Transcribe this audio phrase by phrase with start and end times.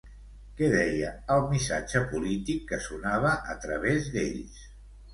[0.61, 4.69] Què deia el missatge polític que sonava a través d'ells?